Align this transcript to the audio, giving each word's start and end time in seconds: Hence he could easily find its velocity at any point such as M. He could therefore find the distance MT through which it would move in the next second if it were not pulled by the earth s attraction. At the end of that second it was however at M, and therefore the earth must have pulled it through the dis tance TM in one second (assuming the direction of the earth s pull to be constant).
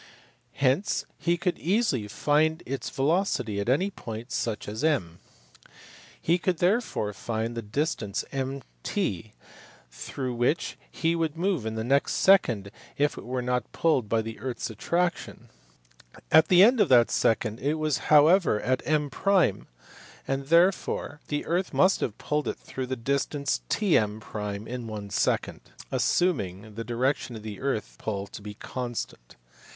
Hence 0.53 1.05
he 1.19 1.37
could 1.37 1.59
easily 1.59 2.07
find 2.07 2.63
its 2.65 2.89
velocity 2.89 3.59
at 3.59 3.69
any 3.69 3.91
point 3.91 4.31
such 4.31 4.67
as 4.67 4.83
M. 4.83 5.19
He 6.19 6.39
could 6.39 6.57
therefore 6.57 7.13
find 7.13 7.53
the 7.53 7.61
distance 7.61 8.25
MT 8.31 9.33
through 9.91 10.33
which 10.33 10.75
it 11.03 11.13
would 11.19 11.37
move 11.37 11.67
in 11.67 11.75
the 11.75 11.83
next 11.83 12.13
second 12.15 12.71
if 12.97 13.15
it 13.15 13.25
were 13.25 13.43
not 13.43 13.71
pulled 13.73 14.09
by 14.09 14.23
the 14.23 14.39
earth 14.39 14.57
s 14.57 14.69
attraction. 14.71 15.49
At 16.31 16.47
the 16.47 16.63
end 16.63 16.79
of 16.79 16.89
that 16.89 17.11
second 17.11 17.59
it 17.59 17.75
was 17.75 17.99
however 18.09 18.59
at 18.59 18.81
M, 18.85 19.11
and 20.27 20.47
therefore 20.47 21.19
the 21.27 21.45
earth 21.45 21.75
must 21.75 21.99
have 21.99 22.17
pulled 22.17 22.47
it 22.47 22.57
through 22.57 22.87
the 22.87 22.95
dis 22.95 23.27
tance 23.27 23.61
TM 23.69 24.65
in 24.67 24.87
one 24.87 25.11
second 25.11 25.61
(assuming 25.91 26.73
the 26.73 26.83
direction 26.83 27.35
of 27.35 27.43
the 27.43 27.59
earth 27.61 27.87
s 27.89 27.95
pull 27.99 28.25
to 28.25 28.41
be 28.41 28.55
constant). 28.55 29.35